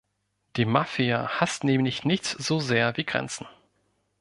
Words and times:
Die 0.55 0.65
Mafia 0.65 1.39
haßt 1.39 1.63
nämlich 1.63 2.05
nichts 2.05 2.31
so 2.31 2.59
sehr 2.59 2.97
wie 2.97 3.03
Grenzen. 3.05 3.45